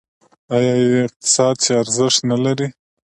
آیا 0.55 0.73
یو 0.83 0.95
اقتصاد 1.07 1.55
چې 1.63 1.71
ارزښت 1.81 2.19
نلري؟ 2.29 2.67